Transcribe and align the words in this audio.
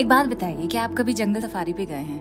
एक 0.00 0.08
बात 0.08 0.26
बताइए 0.26 0.66
कि 0.66 0.78
आप 0.78 0.94
कभी 0.94 1.12
जंगल 1.12 1.40
सफारी 1.40 1.72
पे 1.72 1.84
गए 1.86 1.94
हैं? 1.94 2.20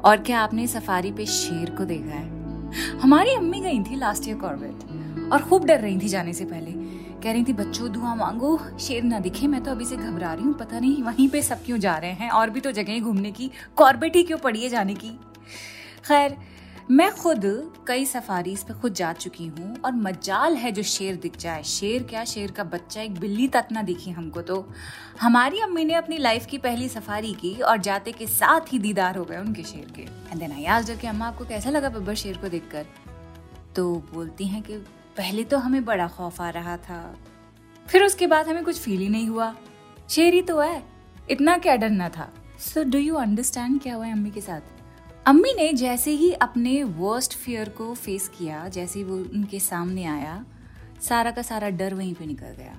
और 0.00 0.16
क्या 0.16 0.40
आपने 0.40 0.66
सफारी 0.66 1.12
पे 1.12 1.26
शेर 1.26 1.70
को 1.70 1.84
देखा 1.84 2.14
है? 2.14 2.98
हमारी 2.98 3.34
अम्मी 3.34 3.60
गई 3.60 3.78
थी 3.80 3.96
लास्ट 3.96 4.28
ईयर 4.28 4.36
कॉर्बेट 4.36 5.32
और 5.32 5.42
खूब 5.42 5.64
डर 5.64 5.80
रही 5.80 5.98
थी 5.98 6.08
जाने 6.08 6.32
से 6.32 6.44
पहले। 6.44 6.72
कह 7.22 7.32
रही 7.32 7.44
थी, 7.44 7.52
बच्चों 7.52 7.92
दुआ 7.92 8.14
मांगो, 8.14 8.58
शेर 8.80 9.02
ना 9.02 9.18
दिखे, 9.18 9.46
मैं 9.46 9.62
तो 9.64 9.70
अभी 9.70 9.84
से 9.84 9.96
घबरा 9.96 10.32
रही 10.34 10.44
हूँ, 10.44 10.54
पता 10.54 10.80
नहीं 10.80 11.02
वहीं 11.02 11.28
पे 11.28 11.42
सब 11.42 11.64
क्यों 11.64 11.78
जा 11.78 11.96
रहे 11.98 12.12
हैं, 12.12 12.30
और 12.30 12.50
भी 12.50 12.60
तो 12.60 12.72
जगह 12.72 13.00
घूमने 13.00 13.32
की 13.32 13.50
कॉर्बेट 13.76 14.16
ही 14.16 14.22
क्यों 14.22 14.38
पड़ी 14.38 14.62
है 14.62 14.68
जाने 14.68 14.94
की? 14.94 15.10
खैर 16.04 16.36
मैं 16.90 17.12
खुद 17.12 17.40
कई 17.86 18.06
सफारीज 18.06 18.64
पे 18.64 18.74
खुद 18.74 18.92
जा 18.92 19.12
चुकी 19.12 19.46
हूँ 19.46 19.80
और 19.80 19.92
मजाल 19.92 20.56
है 20.56 20.72
जो 20.72 20.82
शेर 20.82 21.16
दिख 21.16 21.36
जाए। 21.36 21.62
शेर 21.62 22.02
क्या? 22.02 22.24
शेर 22.24 22.50
का 22.50 22.64
बच्चा 22.64 23.02
एक 23.02 23.20
बिल्ली 23.20 23.48
तक 23.48 23.68
ना 23.72 23.82
दिखी 23.82 24.10
हमको 24.10 24.42
तो। 24.42 24.72
हमारी 25.20 25.60
अम्मी 25.60 25.84
ने 25.84 25.94
अपनी 25.94 26.18
लाइफ 26.18 26.46
की 26.46 26.58
पहली 26.58 26.88
सफारी 26.88 27.32
की 27.32 27.54
और 27.54 27.76
जाते 27.76 28.12
के 28.12 28.26
साथ 28.26 28.60
ही 28.72 28.78
दीदार 28.78 29.16
हो 29.16 29.24
गए 29.24 29.36
उनके 29.36 29.62
शेर 29.62 29.92
के। 29.96 30.02
एंड 30.02 30.38
देन 30.38 30.52
आई 30.52 30.96
कि, 30.96 31.06
अम्मा, 31.06 31.26
आपको 31.26 31.44
कैसा 31.44 31.70
लगा 31.70 31.88
बब्बर 31.88 32.14
शेर 32.14 32.38
को 32.38 32.48
देखकर? 32.48 32.86
तो 33.76 34.04
बोलती 34.14 34.44
हैं 34.46 34.62
कि, 34.62 34.76
पहले 35.16 35.44
तो 35.44 35.58
हमें 35.58 35.84
बड़ा 35.84 36.08
खौफ 36.08 36.40
आ 36.40 36.50
रहा 36.50 36.76
था। 36.76 37.16
फिर 37.86 38.04
उसके 38.04 38.26
बाद 38.26 38.48
हमें 38.48 38.64
कुछ 38.64 38.78
फील 38.78 39.00
ही 39.00 39.08
नहीं 39.08 39.28
हुआ। 39.28 39.56
शेर 40.10 40.34
ही 40.34 40.42
तो 40.42 40.60
है। 40.60 40.82
इतना 41.30 41.58
क्या 41.58 41.76
डरना 41.76 42.08
था। 42.08 42.32
सो 42.58 42.84
डू 42.84 42.98
यू 42.98 43.14
अंडरस्टैंड 43.14 43.80
क्या 43.80 43.94
हुआ 43.94 44.06
है 44.06 44.12
अम्मी 44.12 44.30
के 44.30 44.40
साथ? 44.40 44.60
अम्मी 45.26 45.52
ने 45.52 45.72
जैसे 45.72 46.10
ही 46.10 46.30
अपने 46.32 46.82
वर्स्ट 46.84 47.32
फियर 47.34 47.68
को 47.68 47.94
फेस 47.94 48.28
किया, 48.28 48.66
जैसे 48.68 48.98
ही 48.98 49.04
वो 49.04 49.14
उनके 49.14 49.60
सामने 49.60 50.04
आया, 50.04 50.44
सारा 51.02 51.30
का 51.30 51.42
सारा 51.42 51.68
डर 51.70 51.94
वहीं 51.94 52.12
पे 52.14 52.26
निकल 52.26 52.50
गया। 52.58 52.76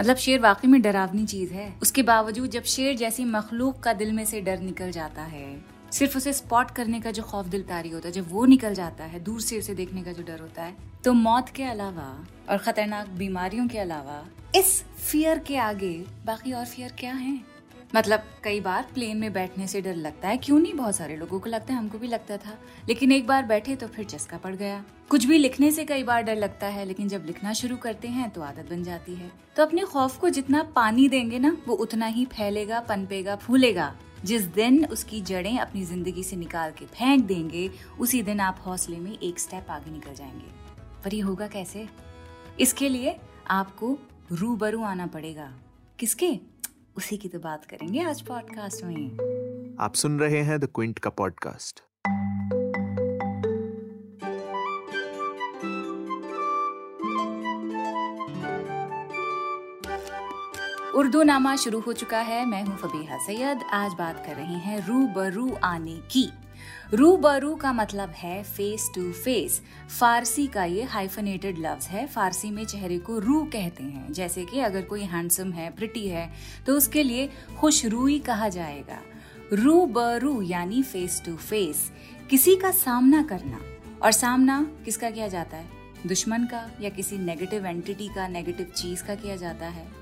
मतलब 0.00 0.16
शेर 0.16 0.40
वाकई 0.40 0.68
में 0.68 0.80
डरावनी 0.82 1.26
चीज़ 1.26 1.52
है। 1.52 1.72
उसके 1.82 2.02
बावजूद 2.02 2.50
जब 2.50 2.62
शेर 2.64 2.96
जैसी 2.96 3.24
मखलूक 3.24 3.78
का 3.80 3.92
दिल 3.92 4.12
में 4.12 4.24
से 4.24 4.40
डर 4.40 4.60
निकल 4.60 4.90
जाता 4.90 5.22
है, 5.22 5.64
सिर्फ़ 5.92 6.16
उसे 6.16 6.32
स्पॉट 6.32 6.70
करने 6.70 7.00
का 7.00 7.10
जो 7.10 7.22
खौफ 7.22 7.46
दिल 7.46 7.62
तारी 7.62 7.90
होता 7.90 8.08
है, 8.08 8.12
जब 8.12 8.32
वो 8.32 8.44
निकल 8.46 8.74
जाता 8.74 9.04
है, 9.04 9.20
दूर 9.20 9.40
से 9.40 9.58
उसे 9.58 9.74
देखने 9.74 10.02
का 10.02 10.12
जो 10.12 10.22
डर 10.22 10.40
होता 10.40 10.62
है 10.62 10.76
तो 11.04 11.12
मौत 11.12 11.48
के 11.48 11.64
अलावा 11.64 12.08
और 12.50 12.58
खतरनाक 12.58 13.08
बीमारियों 13.08 13.68
के 13.68 13.78
अलावा, 13.78 14.22
इस 14.56 14.82
फियर 14.82 15.38
के 15.38 15.56
आगे 15.58 15.92
बाकी 16.26 16.52
और 16.52 16.64
फियर 16.64 16.92
क्या 16.98 17.12
है? 17.12 17.57
मतलब 17.94 18.22
कई 18.44 18.60
बार 18.60 18.86
प्लेन 18.94 19.16
में 19.16 19.32
बैठने 19.32 19.66
से 19.66 19.80
डर 19.80 19.94
लगता 19.94 20.28
है। 20.28 20.36
क्यों 20.36 20.58
नहीं? 20.58 20.74
बहुत 20.74 20.96
सारे 20.96 21.16
लोगों 21.16 21.40
को 21.40 21.50
लगता 21.50 21.72
है, 21.72 21.78
हमको 21.78 21.98
भी 21.98 22.08
लगता 22.08 22.36
था। 22.36 22.58
लेकिन 22.88 23.12
एक 23.12 23.26
बार 23.26 23.42
बैठे 23.42 23.76
तो 23.76 23.86
फिर 23.86 24.04
चस्का 24.04 24.36
पड़ 24.36 24.54
गया। 24.54 24.84
कुछ 25.08 25.24
भी 25.24 25.38
लिखने 25.38 25.70
से 25.70 25.84
कई 25.84 26.02
बार 26.02 26.22
डर 26.22 26.36
लगता 26.36 26.66
है, 26.66 26.84
लेकिन 26.84 27.08
जब 27.08 27.24
लिखना 27.26 27.52
शुरू 27.52 27.76
करते 27.76 28.08
हैं 28.08 28.30
तो 28.30 28.40
आदत 28.40 28.70
बन 28.70 28.82
जाती 28.82 29.14
है। 29.14 29.32
तो 29.56 29.62
अपने 29.62 29.82
खौफ 29.82 30.18
को 30.18 30.28
जितना 30.28 30.62
पानी 30.62 31.08
देंगे 31.08 31.38
ना, 31.38 31.56
वो 31.68 31.74
उतना 31.74 32.06
ही 32.06 32.24
फैलेगा, 32.24 32.80
पनपेगा, 32.80 33.36
फूलेगा। 33.36 33.96
जिस 34.24 34.42
दिन 34.42 34.84
उसकी 34.84 35.20
जड़ें 35.20 35.58
अपनी 35.58 35.84
ज़िंदगी 35.84 36.22
से 36.24 36.36
निकाल 36.36 36.70
के 36.70 36.84
फेंक 36.84 37.24
देंगे, 37.24 37.70
उसी 38.00 38.22
दिन 38.22 38.40
आप 38.40 38.62
हौसले 38.66 38.96
में 38.96 39.18
एक 39.18 39.38
स्टेप 39.38 39.66
आगे 39.70 39.90
निकल 39.90 40.14
जाएँगे। 40.14 40.52
पर 41.04 41.14
ये 41.14 41.20
होगा 41.20 41.46
कैसे? 41.46 41.88
इसके 42.60 42.88
लिए 42.88 43.16
आपको 43.50 43.98
रूबरू 44.32 44.82
आना 44.82 45.06
पड़ेगा। 45.06 45.52
किसके? 45.98 46.57
उसी 46.98 47.16
की 47.16 47.28
तो 47.28 47.38
बात 47.38 47.64
करेंगे 47.64 48.00
आज 48.02 48.20
पॉडकास्ट 48.20 48.84
में। 48.84 49.76
आप 49.80 49.94
सुन 49.94 50.18
रहे 50.20 50.40
हैं 50.42 50.58
द 50.60 50.68
क्विंट 50.74 50.98
का 50.98 51.10
पॉडकास्ट 51.10 51.80
उर्दू 60.94 61.22
नामा 61.22 61.54
शुरू 61.56 61.80
हो 61.80 61.92
चुका 61.92 62.20
है। 62.20 62.44
मैं 62.46 62.62
हूँ 62.64 62.76
फबीहा 62.76 63.18
सैयद। 63.26 63.62
आज 63.72 63.92
बात 63.92 64.22
कर 64.26 64.36
रहे 64.36 64.58
हैं 64.58 64.86
रू 64.86 65.06
बरू 65.14 65.50
आने 65.64 65.96
की। 66.12 66.28
रूबरू 66.94 67.54
का 67.54 67.72
मतलब 67.72 68.10
है 68.10 68.42
फेस 68.42 68.90
टू 68.94 69.12
फेस 69.12 69.60
फारसी 70.00 70.46
का 70.46 70.64
ये 70.64 70.82
हाइफनेटेड 70.82 71.58
लफ्ज 71.58 71.86
है. 71.86 72.06
फारसी 72.06 72.50
में 72.50 72.64
चेहरे 72.64 72.98
को 72.98 73.18
रू 73.18 73.44
कहते 73.44 73.82
हैं. 73.82 74.12
जैसे 74.12 74.44
कि 74.44 74.60
अगर 74.60 74.82
कोई 74.82 75.02
हैंडसम 75.02 75.52
है 75.52 75.70
प्रिटी 75.70 76.08
है 76.08 76.30
तो 76.66 76.76
उसके 76.76 77.02
लिए 77.02 77.26
खुश 77.26 77.58
खुशरूई 77.60 78.18
कहा 78.18 78.48
जाएगा. 78.48 79.00
रू 79.52 79.86
बरू 79.86 80.42
यानी 80.42 80.82
फेस 80.82 81.22
टू 81.26 81.36
फेस 81.36 81.92
किसी 82.30 82.56
का 82.56 82.70
सामना 82.70 83.22
करना. 83.22 83.60
और 84.02 84.12
सामना 84.12 84.70
किसका 84.84 85.10
किया 85.10 85.28
जाता 85.28 85.56
है? 85.56 85.68
दुश्मन 86.06 86.44
का 86.44 86.70
या 86.80 86.90
किसी 86.90 87.18
नेगेटिव 87.18 87.66
एंटिटी 87.66 88.08
का 88.08 88.28
नेगेटिव 88.28 88.72
चीज़ 88.76 89.04
का 89.04 89.14
किया 89.14 89.36
जाता 89.36 89.66
है? 89.66 89.97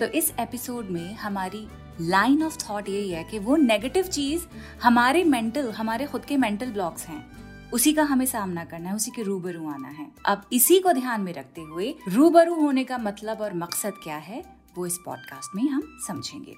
तो 0.00 0.06
इस 0.06 0.32
एपिसोड 0.40 0.86
में 0.86 1.14
हमारी 1.14 1.68
लाइन 2.00 2.42
ऑफ़ 2.42 2.56
थॉट 2.56 2.88
यही 2.88 3.10
है 3.10 3.24
कि 3.24 3.38
वो 3.38 3.56
नेगेटिव 3.56 4.04
चीज़ 4.04 4.46
हमारे 4.82 5.24
मेंटल 5.24 5.70
हमारे 5.70 6.06
खुद 6.06 6.24
के 6.24 6.36
मेंटल 6.36 6.66
ब्लॉक्स 6.66 7.06
हैं। 7.06 7.24
उसी 7.70 7.92
का 7.92 8.02
हमें 8.02 8.26
सामना 8.26 8.64
करना 8.64 8.88
है, 8.88 8.96
उसी 8.96 9.10
के 9.10 9.22
रूबरू 9.22 9.68
आना 9.68 9.88
है। 9.88 10.06
अब 10.26 10.42
इसी 10.52 10.78
को 10.80 10.92
ध्यान 10.92 11.20
में 11.20 11.32
रखते 11.32 11.60
हुए 11.60 11.94
रूबरू 12.08 12.54
होने 12.54 12.84
का 12.84 12.98
मतलब 12.98 13.40
और 13.40 13.54
मकसद 13.54 13.92
क्या 14.02 14.16
है, 14.16 14.44
वो 14.76 14.86
इस 14.86 14.98
पॉडकास्ट 15.04 15.56
में 15.56 15.70
हम 15.70 15.98
समझेंगे। 16.06 16.54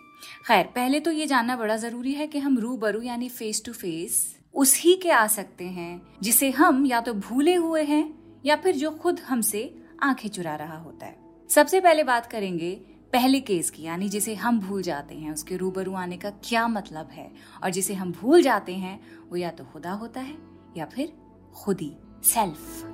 खैर, 0.46 0.64
पहले 0.64 1.00
तो 1.00 1.10
ये 1.10 1.26
जानना 1.26 1.56
बड़ा 1.56 1.76
ज़रूरी 1.76 2.12
है 2.12 2.26
कि 2.26 2.38
हम 2.38 2.58
रूबरू 2.58 3.02
यानी 3.02 3.28
फेस 3.28 3.62
टू 3.66 3.72
फेस 3.72 4.36
उसी 4.54 4.94
के 4.94 5.10
आ 5.10 5.26
सकते 5.26 5.64
हैं, 5.64 6.02
जिसे 6.22 6.50
हम 6.50 6.86
या 6.86 7.00
तो 7.00 7.14
भूले 7.14 7.54
हुए 7.54 7.82
हैं 7.82 8.14
या 8.46 8.56
फिर 8.56 8.76
जो 8.76 8.90
खुद 8.90 9.20
हमसे 9.20 9.82
आँखें 10.02 10.28
चुरा 10.28 10.54
रहा 10.54 10.78
होता 10.78 11.06
है। 11.06 11.16
सबसे 11.48 11.80
पहले 11.80 12.04
बात 12.04 12.26
करेंगे 12.26 12.97
पहले 13.12 13.40
केस 13.40 13.70
की, 13.70 13.82
यानी 13.82 14.08
जिसे 14.08 14.34
हम 14.34 14.60
भूल 14.60 14.82
जाते 14.82 15.14
हैं, 15.14 15.32
उसके 15.32 15.56
रूबरू 15.56 15.94
आने 15.94 16.16
का 16.16 16.30
क्या 16.30 16.68
मतलब 16.68 17.08
है? 17.12 17.32
और 17.64 17.70
जिसे 17.70 17.94
हम 17.94 18.12
भूल 18.12 18.42
जाते 18.42 18.74
हैं, 18.74 19.00
वो 19.30 19.36
या 19.36 19.50
तो 19.50 19.64
खुदा 19.64 19.92
होता 19.92 20.20
है, 20.20 20.38
या 20.76 20.84
फिर 20.84 21.12
खुदी, 21.54 21.96
सेल्फ। 22.24 22.84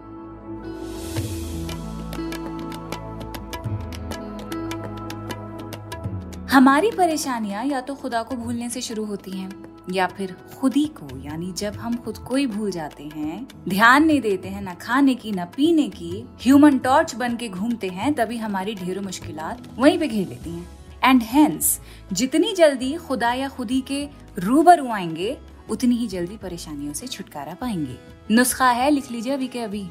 हमारी 6.53 6.91
परेशानियाँ 6.91 7.65
या 7.65 7.81
तो 7.81 7.95
खुदा 7.95 8.23
को 8.23 8.37
भूलने 8.37 8.71
से 8.71 8.81
शुरू 8.81 9.05
होती 9.05 9.31
हैं। 9.31 9.74
या 9.93 10.07
फिर 10.07 10.37
खुद 10.61 10.75
ही 10.75 10.87
को, 10.87 11.19
यानी 11.25 11.53
जब 11.53 11.75
हम 11.75 11.97
खुद 11.97 12.19
को 12.19 12.37
ही 12.37 12.47
भूल 12.47 12.71
जाते 12.71 13.05
हैं, 13.05 13.49
ध्यान 13.69 14.05
नहीं 14.05 14.21
देते 14.21 14.49
हैं, 14.49 14.63
न 14.63 14.75
खाने 14.75 15.15
की, 15.15 15.33
न 15.33 15.45
पीने 15.45 15.89
की 15.89 16.29
ह्यूमन 16.41 16.79
टॉर्च 16.79 17.15
बन 17.15 17.37
के 17.37 17.49
घूमते 17.49 17.89
हैं, 17.89 18.15
तभी 18.15 18.37
हमारी 18.37 18.75
ढेरों 18.75 19.03
मुश्किल 19.03 19.57
वहीं 19.77 19.99
पे 19.99 20.09
घेर 20.09 20.29
लेती 20.29 20.51
हैं। 20.51 20.71
एंड 21.05 21.23
हेंस 21.23 21.81
जितनी 22.13 22.55
जल्दी 22.55 22.95
खुदा 22.95 23.33
या 23.33 23.49
खुदी 23.49 23.81
के 23.81 24.09
रूबरू 24.39 24.89
आएँगे, 24.89 25.39
उतनी 25.71 25.97
ही 25.97 26.07
जल्दी 26.07 26.37
परेशानियों 26.37 26.93
से 26.93 27.07
छुटकारा 27.07 27.55
पाएँगे। 27.55 27.97
नुस्खा 28.31 28.71
है, 28.71 28.91
लिख 28.91 29.11
लीजिए 29.11 29.33
अभी 29.33 29.49
के 29.49 29.59
अभी। 29.59 29.89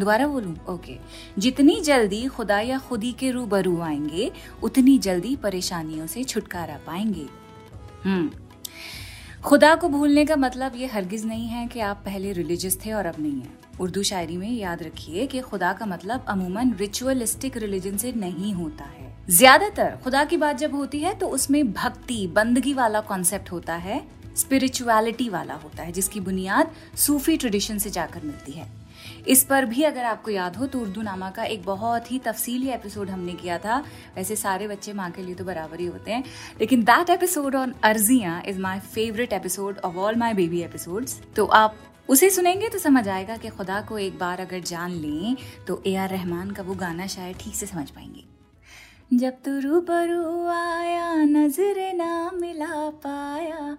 दोबारा 0.00 0.26
बोलूँ? 0.26 0.56
ओके 0.68 0.96
जितनी 1.38 1.80
जल्दी 1.80 2.26
खुदा 2.26 2.60
या 2.60 2.78
खुदी 2.78 3.12
के 3.12 3.30
रूबरू 3.30 3.80
आएँगे, 3.80 4.32
उतनी 4.62 4.98
जल्दी 4.98 5.36
परेशानियों 5.36 6.06
से 6.06 6.24
छुटकारा 6.24 6.80
पाएँगे। 6.86 7.26
हम्म। 8.04 8.30
खुदा 9.46 9.74
को 9.74 9.88
भूलने 9.88 10.24
का 10.24 10.36
मतलब 10.36 10.76
ये 10.76 10.86
हरगिज 10.86 11.24
नहीं 11.26 11.46
है 11.46 11.66
कि 11.66 11.80
आप 11.80 12.00
पहले 12.04 12.32
रिलीजियस 12.32 12.78
थे 12.84 12.92
और 12.92 13.06
अब 13.06 13.14
नहीं 13.18 13.40
है। 13.40 13.50
उर्दू 13.80 14.02
शायरी 14.02 14.36
में 14.36 14.50
याद 14.50 14.82
रखिए 14.82 15.26
कि 15.26 15.40
खुदा 15.40 15.72
का 15.72 15.86
मतलब 15.86 16.24
अमूमन 16.28 16.72
रिचुअलिस्टिक 16.74 17.56
रिलीजन 17.56 17.96
से 17.96 18.12
नहीं 18.12 18.52
होता 18.54 18.84
है। 18.86 19.12
ज़्यादातर 19.28 19.96
खुदा 20.04 20.24
की 20.24 20.36
बात 20.36 20.58
जब 20.58 20.74
होती 20.74 21.00
है 21.00 21.14
तो 21.14 21.28
उसमें 21.28 21.72
भक्ति, 21.72 22.26
बंदगी 22.26 22.72
वाला 22.74 23.00
कॉन्सेप्ट 23.02 23.52
होता 23.52 23.74
है 23.76 24.02
स्पिरिचुअलिटी 24.36 25.28
वाला 25.28 25.54
होता 25.54 25.82
है, 25.82 25.92
जिसकी 25.92 26.20
बुनियाद 26.20 26.72
सूफी 26.96 27.36
ट्रेडिशन 27.36 27.78
से 27.78 27.90
जाकर 27.90 28.22
मिलती 28.22 28.52
है। 28.52 28.68
इस 29.28 29.44
पर 29.44 29.64
भी 29.64 29.82
अगर 29.82 30.04
आपको 30.04 30.30
याद 30.30 30.56
हो 30.56 30.66
तो 30.66 30.80
उर्दू 30.80 31.02
नामा 31.02 31.30
का 31.30 31.44
एक 31.44 31.64
बहुत 31.64 32.10
ही 32.12 32.18
तफसीली 32.18 32.68
एपिसोड 32.70 33.10
हमने 33.10 33.32
किया 33.32 33.58
था। 33.58 33.78
वैसे 34.16 34.36
सारे 34.36 34.68
बच्चे 34.68 34.92
माँ 34.92 35.10
के 35.10 35.22
लिए 35.22 35.34
तो 35.34 35.44
बराबर 35.44 35.80
ही 35.80 35.86
होते 35.86 36.12
हैं। 36.12 36.22
लेकिन 36.60 36.84
that 36.84 37.10
episode 37.10 37.54
on 37.54 37.74
अर्जिया 37.82 38.42
is 38.46 38.60
my 38.60 38.80
favourite 38.94 39.32
episode 39.32 39.78
of 39.78 39.96
all 39.96 40.16
my 40.16 40.34
baby 40.34 40.62
episodes 40.62 41.20
तो 41.36 41.46
आप 41.54 41.76
उसे 42.08 42.30
सुनेंगे 42.30 42.68
तो 42.68 42.78
समझ 42.78 43.06
आएगा 43.08 43.36
कि 43.36 43.48
खुदा 43.48 43.80
को 43.80 43.98
एक 43.98 44.18
बार 44.18 44.40
अगर 44.40 44.60
जान 44.62 44.90
लें 44.90 45.36
तो 45.68 45.82
ए 45.86 45.94
आर 45.96 46.10
रहमान 46.10 46.50
का 46.50 46.62
वो 46.62 46.74
गाना 46.74 47.06
शायद 47.06 47.36
ठीक 47.40 47.54
से 47.54 47.66
समझ 47.66 47.90
पाएँगे। 47.90 48.24
जब 49.12 49.32
तू 49.44 49.58
रूबरू 49.60 50.46
आया, 50.48 51.14
नज़र 51.14 51.92
ना 51.94 52.30
मिला 52.34 52.88
पाया 52.90 53.76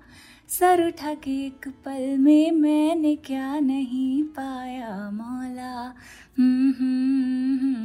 सर 0.59 0.87
उठा 0.87 1.13
के 1.13 1.31
एक 1.45 1.67
पल 1.85 2.17
में 2.17 2.51
मैंने 2.51 3.15
क्या 3.15 3.59
नहीं 3.59 4.23
पाया 4.23 5.11
मौला। 5.11 5.95
हम्म, 6.37 6.71
हम्म, 6.71 7.57
हम्म, 7.57 7.75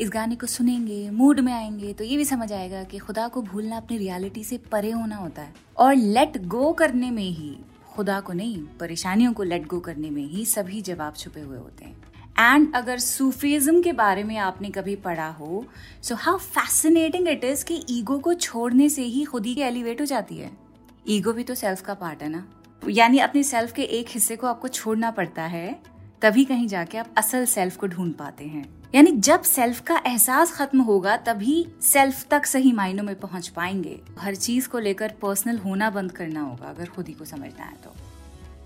इस 0.00 0.10
गाने 0.10 0.36
को 0.36 0.46
सुनेंगे 0.46 1.10
मूड 1.10 1.40
में 1.40 1.52
आएँगे 1.52 1.92
तो 1.92 2.04
ये 2.04 2.16
भी 2.16 2.24
समझ 2.24 2.52
आएगा 2.52 2.84
कि 2.84 2.98
खुदा 2.98 3.28
को 3.28 3.42
भूलना 3.42 3.76
अपनी 3.76 3.98
रियलिटी 3.98 4.44
से 4.44 4.58
परे 4.58 4.90
होना 4.90 5.16
होता 5.16 5.42
है। 5.42 5.54
और 5.76 5.94
लेट 5.94 6.46
गो 6.46 6.72
करने 6.72 7.10
में 7.10 7.30
ही 7.30 7.56
खुदा 7.92 8.20
को 8.20 8.32
नहीं 8.32 8.58
परेशानियों 8.80 9.32
को 9.32 9.42
लेट 9.42 9.66
गो 9.66 9.80
करने 9.80 10.10
में 10.10 10.26
ही 10.26 10.44
सभी 10.46 10.82
जवाब 10.82 11.14
छुपे 11.14 11.40
हुए 11.40 11.58
होते 11.58 11.84
हैं। 11.84 12.07
एंड 12.40 12.74
अगर 12.74 12.98
सूफीज्म 12.98 13.82
के 13.82 13.92
बारे 13.92 14.22
में 14.24 14.36
आपने 14.36 14.68
कभी 14.70 14.94
पढ़ा 14.96 15.28
हो 15.28 15.64
so 16.02 16.14
how 16.14 16.36
fascinating 16.36 17.28
it 17.28 17.44
is 17.44 17.64
कि 17.64 17.84
ईगो 17.90 18.18
को 18.18 18.34
छोड़ने 18.34 18.88
से 18.88 19.02
ही 19.02 19.24
खुद 19.24 19.46
ही 19.46 19.60
एलिवेट 19.60 20.00
हो 20.00 20.06
जाती 20.06 20.36
है। 20.36 20.50
ईगो 21.08 21.32
भी 21.32 21.44
तो 21.44 21.54
सेल्फ 21.54 21.80
का 21.80 21.94
पार्ट 21.94 22.22
है 22.22 22.28
ना? 22.28 22.46
यानी 22.88 23.18
अपने 23.18 23.42
सेल्फ 23.42 23.72
के 23.72 23.82
एक 23.82 24.06
हिस्से 24.08 24.36
को 24.36 24.46
आपको 24.46 24.68
छोड़ना 24.68 25.10
पड़ता 25.10 25.42
है, 25.42 25.80
तभी 26.22 26.44
कहीं 26.44 26.68
जाके 26.68 26.98
आप 26.98 27.14
असल 27.18 27.44
सेल्फ 27.46 27.76
को 27.76 27.86
ढूंढ 27.86 28.14
पाते 28.14 28.44
हैं। 28.44 28.64
यानी 28.94 29.10
जब 29.10 29.42
सेल्फ 29.42 29.80
का 29.80 30.00
एहसास 30.06 30.52
खत्म 30.52 30.80
होगा, 30.80 31.16
तभी 31.16 31.66
सेल्फ 31.82 32.26
तक 32.30 32.46
सही 32.46 32.72
मायनों 32.72 33.04
में 33.04 33.14
पहुँच 33.20 33.48
पाएँगे। 33.48 34.00
हर 34.18 34.34
चीज़ 34.34 34.68
को 34.68 34.78
लेकर 34.78 35.12
पर्सनल 35.22 35.58
होना 35.58 35.90
बंद 35.90 36.12
करना 36.12 36.40
होगा, 36.40 36.68
अगर 36.70 36.86
खुद 36.86 37.08
ही 37.08 37.12
को 37.12 37.24
समझना 37.24 37.64
है 37.64 37.76
तो। 37.84 37.94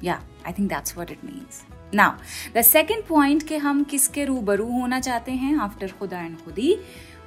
या 0.05 0.23
I 0.47 0.53
think 0.53 0.69
that's 0.69 0.95
what 0.95 1.11
it 1.11 1.25
means 1.25 1.65
now 1.95 2.13
the 2.57 2.63
second 2.63 3.03
point 3.09 3.47
के 3.49 3.57
हम 3.67 3.83
किसके 3.85 4.25
रूबरू 4.25 4.67
होना 4.73 5.01
चाहते 5.01 5.33
हैं 5.43 5.57
आफ्टर 5.61 5.93
खुदा 5.99 6.21
एंड 6.21 6.37
खुदी 6.45 6.77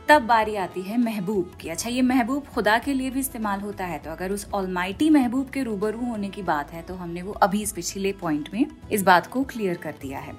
तब 0.10 0.22
बारी 0.22 0.56
आती 0.56 0.81
है 0.81 0.98
महबूब 0.98 1.52
की। 1.62 1.69
अच्छा 1.69 1.90
ये 1.90 2.02
महबूब 2.02 2.46
खुदा 2.46 2.78
के 2.78 2.94
लिए 2.94 3.10
भी 3.10 3.19
इस्तेमाल 3.19 3.60
होता 3.60 3.86
है 3.86 3.98
तो 4.00 4.12
अगर 4.12 4.31
उस 4.31 4.48
ऑलमाइटी 4.54 5.10
महबूब 5.10 5.50
के 5.50 5.63
रूबरू 5.63 6.06
होने 6.06 6.30
की 6.30 6.42
बात 6.44 6.72
है 6.74 6.81
तो 6.81 6.96
हमने 6.96 7.22
वो 7.22 7.31
अभी 7.34 7.62
इस 7.62 7.72
पिछले 7.72 8.12
पॉइंट 8.12 8.50
में 8.54 8.66
इस 8.92 9.04
बात 9.04 9.28
को 9.28 9.44
क्लियर 9.44 9.78
कर 9.78 9.96
दिया 10.02 10.19
है। 10.19 10.34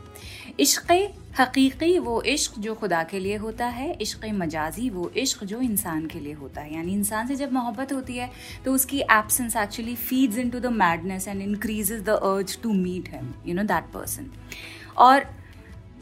इश्क 0.61 0.93
हकीकी 1.39 1.99
वो 1.99 2.21
इश्क 2.25 2.59
जो 2.59 2.75
खुदा 2.75 3.03
के 3.05 3.19
लिए 3.19 3.37
होता 3.37 3.67
है, 3.69 3.93
इश्क 3.93 4.25
मजाजी 4.35 4.89
वो 4.91 5.11
इश्क 5.17 5.43
जो 5.45 5.61
इंसान 5.61 6.07
के 6.07 6.21
लिए 6.21 6.33
होता 6.35 6.61
है। 6.61 6.75
यानी 6.75 6.93
इंसान 6.93 7.27
से 7.27 7.37
जब 7.37 7.53
मोहब्बत 7.53 7.93
होती 7.93 8.17
है 8.17 8.31
तो 8.65 8.75
उसकी 8.75 9.01
absence 9.01 9.57
actually 9.57 9.95
feeds 9.97 10.39
into 10.51 10.61
the 10.61 10.67
madness 10.75 11.29
and 11.29 11.43
increases 11.43 12.03
the 12.03 12.09
urge 12.09 12.61
to 12.63 12.73
meet 12.75 13.09
him 13.15 13.33
you 13.47 13.55
know 13.55 13.63
that 13.65 13.93
person 13.95 14.31
और 14.99 15.27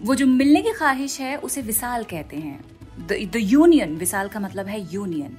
वो 0.00 0.14
जो 0.14 0.26
मिलने 0.26 0.60
की 0.62 0.70
ख्वाहिश 0.72 1.18
है, 1.20 1.36
उसे 1.38 1.62
विसाल 1.62 2.04
कहते 2.04 2.36
हैं। 2.36 2.58
द 3.00 3.36
यूनियन 3.36 3.96
विशाल 3.96 4.28
का 4.28 4.40
मतलब 4.40 4.66
है 4.66 4.80
यूनियन 4.92 5.36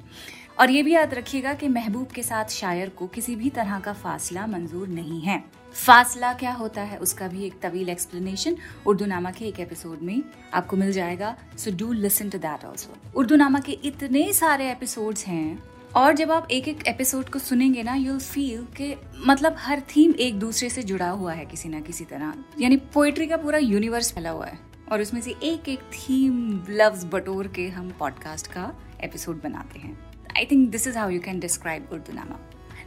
और 0.59 0.69
ये 0.69 0.81
भी 0.83 0.93
याद 0.93 1.13
रखिएगा 1.13 1.53
कि 1.53 1.67
महबूब 1.67 2.07
के 2.07 2.23
साथ 2.23 2.49
शायर 2.51 2.89
को 2.89 3.07
किसी 3.07 3.35
भी 3.35 3.49
तरह 3.49 3.79
का 3.79 3.93
फासला 3.93 4.45
मंजूर 4.47 4.87
नहीं 4.87 5.21
है. 5.21 5.43
फासला 5.75 6.33
क्या 6.33 6.51
होता 6.53 6.81
है, 6.81 6.97
उसका 6.97 7.27
भी 7.27 7.45
एक 7.45 7.59
तवील 7.61 7.89
एक्सप्लेनेशन 7.89 8.55
उर्दू 8.85 9.05
नामा 9.05 9.31
के 9.31 9.45
एक 9.45 9.59
एपिसोड 9.59 10.01
में 10.01 10.21
आपको 10.53 10.77
मिल 10.77 10.91
जाएगा 10.91 11.35
so 11.57 11.71
do 11.77 11.91
listen 11.93 12.29
to 12.29 12.37
that 12.37 12.65
also 12.65 12.95
Urdu 13.15 13.35
Nama 13.35 13.59
के 13.59 13.71
इतने 13.71 14.31
सारे 14.33 14.69
एपिसोड्स 14.71 15.25
हैं, 15.27 15.63
और 15.95 16.13
जब 16.13 16.31
आप 16.31 16.47
एक 16.51 16.67
एक 16.67 16.87
एपिसोड 16.87 17.29
को 17.29 17.39
सुनेंगे 17.39 17.83
ना 17.83 17.95
यूल 17.95 18.19
फील 18.19 18.61
कि 18.77 18.95
मतलब 19.27 19.55
हर 19.59 19.81
थीम 19.95 20.13
एक 20.19 20.39
दूसरे 20.39 20.69
से 20.69 20.83
जुड़ा 20.83 21.09
हुआ 21.09 21.33
है 21.33 21.45
किसी 21.45 21.69
ना 21.69 21.79
किसी 21.79 22.05
तरह. 22.05 22.33
यानी 22.59 22.77
पोएट्री 22.93 23.27
का 23.27 23.37
पूरा 23.37 23.57
यूनिवर्स 23.57 24.13
फैला 24.13 24.29
हुआ 24.29 24.45
है. 24.45 24.59
और 24.91 25.01
उसमें 25.01 25.21
से 25.21 25.31
एक 25.43 25.69
एक 25.69 25.79
थीम 25.79 26.65
लव्स 26.69 27.03
बटोर 27.05 27.47
के 27.47 27.67
हम 27.67 27.91
पॉडकास्ट 27.99 28.47
का 28.47 28.71
एपिसोड 29.03 29.41
बनाते 29.41 29.79
हैं। 29.79 29.97
I 30.37 30.45
think 30.45 30.69
this 30.69 30.87
is 30.87 30.97
how 30.97 31.09
you 31.09 31.19
can 31.19 31.39
describe 31.39 31.89
Urdu 31.93 32.13
Nama 32.13 32.39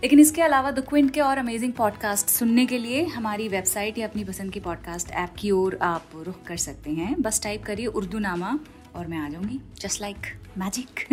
लेकिन 0.03 0.21
इसके 0.21 0.43
अलावा 0.43 0.71
द 0.71 0.81
क्विंट 0.81 1.11
के 1.11 1.21
और 1.21 1.39
अमेजिंग 1.39 1.73
पॉडकास्ट 1.73 2.29
सुनने 2.29 2.67
के 2.67 2.79
लिए 2.79 3.05
हमारी 3.05 3.49
वेबसाइट 3.49 3.99
या 3.99 4.09
अपनी 4.09 4.25
पसंद 4.25 4.53
की 4.53 4.61
पॉडकास्ट 4.61 5.11
ऐप 5.11 5.35
की 5.39 5.51
ओर 5.51 5.79
आप 5.83 6.11
रुख 6.17 6.43
कर 6.43 6.57
सकते 6.57 6.91
हैं। 6.91 7.23
बस 7.23 7.43
टाइप 7.43 7.63
करिए 7.65 7.87
उर्दू 7.87 8.19
नामा 8.19 8.59
और 8.95 9.07
मैं 9.07 9.19
आ 9.19 9.29
जाऊँगी। 9.29 9.61
जस्ट 9.81 10.01
लाइक 10.01 10.17
मैजिक 10.59 11.07